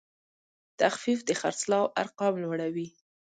تخفیف 0.79 1.19
د 1.25 1.29
خرڅلاو 1.41 1.91
ارقام 2.01 2.33
لوړوي. 2.43 2.87